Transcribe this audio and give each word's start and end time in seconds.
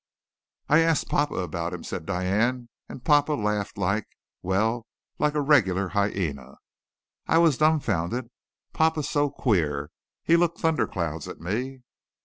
"I 0.67 0.79
asked 0.79 1.09
papa 1.09 1.35
about 1.35 1.73
him," 1.75 1.83
said, 1.83 2.07
Diane, 2.07 2.69
"and 2.89 3.05
papa 3.05 3.33
laughed 3.33 3.77
like 3.77 4.05
well, 4.41 4.87
like 5.19 5.35
a 5.35 5.41
regular 5.41 5.89
hyena. 5.89 6.55
I 7.27 7.37
was 7.37 7.59
dumbfounded. 7.59 8.31
Papa's 8.73 9.07
so 9.07 9.29
queer. 9.29 9.91
He 10.23 10.37
looked 10.37 10.59
thunder 10.59 10.87
clouds 10.87 11.27
at 11.27 11.39
me. 11.39 11.83